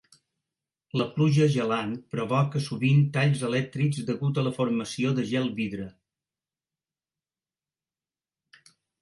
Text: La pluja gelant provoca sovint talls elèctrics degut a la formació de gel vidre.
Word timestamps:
La 0.99 1.05
pluja 1.17 1.47
gelant 1.55 1.91
provoca 2.13 2.61
sovint 2.67 3.03
talls 3.17 3.43
elèctrics 3.49 4.01
degut 4.09 4.41
a 4.41 4.45
la 4.49 4.55
formació 4.57 5.13
de 5.21 5.27
gel 5.33 5.53
vidre. 5.61 5.87